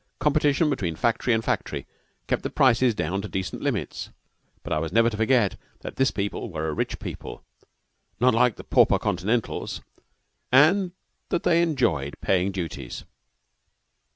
Competition 0.17 0.67
between 0.67 0.95
factory 0.95 1.31
and 1.31 1.45
factory 1.45 1.85
kept 2.25 2.41
the 2.41 2.49
prices 2.49 2.95
down 2.95 3.21
to 3.21 3.27
decent 3.27 3.61
limits, 3.61 4.09
but 4.63 4.73
I 4.73 4.79
was 4.79 4.91
never 4.91 5.11
to 5.11 5.17
forget 5.17 5.57
that 5.81 5.97
this 5.97 6.09
people 6.09 6.49
were 6.51 6.67
a 6.67 6.73
rich 6.73 6.97
people, 6.97 7.43
not 8.19 8.33
like 8.33 8.55
the 8.55 8.63
pauper 8.63 8.97
Continentals, 8.97 9.79
and 10.51 10.93
that 11.29 11.43
they 11.43 11.61
enjoyed 11.61 12.15
paying 12.19 12.51
duties. 12.51 13.03